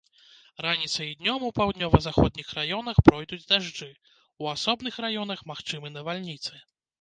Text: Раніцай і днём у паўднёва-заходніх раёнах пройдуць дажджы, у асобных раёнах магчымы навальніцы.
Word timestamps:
Раніцай 0.65 1.07
і 1.09 1.17
днём 1.19 1.43
у 1.49 1.51
паўднёва-заходніх 1.59 2.47
раёнах 2.59 3.03
пройдуць 3.09 3.39
дажджы, 3.51 3.91
у 4.45 4.49
асобных 4.55 4.99
раёнах 5.07 5.45
магчымы 5.53 5.95
навальніцы. 6.01 6.53